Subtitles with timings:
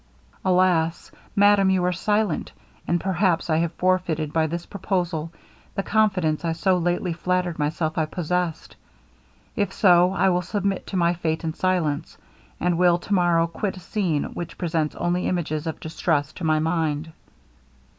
[0.43, 1.11] Alas!
[1.35, 2.53] madam, you are silent,
[2.87, 5.31] and perhaps I have forfeited, by this proposal,
[5.75, 8.75] the confidence I so lately flattered myself I possessed.
[9.55, 12.17] If so, I will submit to my fate in silence,
[12.59, 16.57] and will to morrow quit a scene which presents only images of distress to my
[16.57, 17.11] mind.'